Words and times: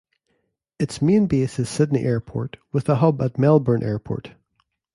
Its 0.79 0.99
main 0.99 1.27
base 1.27 1.59
is 1.59 1.69
Sydney 1.69 2.03
Airport, 2.05 2.57
with 2.71 2.89
a 2.89 2.95
hub 2.95 3.21
at 3.21 3.37
Melbourne 3.37 3.83
Airport. 3.83 4.31